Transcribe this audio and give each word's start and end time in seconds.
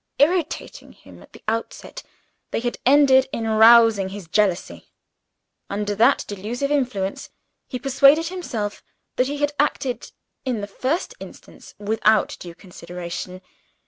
Irritating 0.17 0.93
him 0.93 1.21
at 1.21 1.31
the 1.33 1.43
outset, 1.47 2.01
they 2.49 2.59
had 2.59 2.79
ended 2.87 3.29
in 3.31 3.47
rousing 3.47 4.09
his 4.09 4.27
jealousy. 4.27 4.89
Under 5.69 5.93
that 5.93 6.25
delusive 6.27 6.71
influence, 6.71 7.29
he 7.67 7.77
persuaded 7.77 8.29
himself 8.29 8.83
that 9.17 9.27
he 9.27 9.37
had 9.37 9.51
acted, 9.59 10.11
in 10.43 10.59
the 10.61 10.65
first 10.65 11.13
instance, 11.19 11.75
without 11.77 12.35
due 12.39 12.55
consideration. 12.55 13.41